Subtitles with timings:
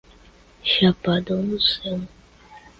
[0.63, 2.01] Chapadão do Céu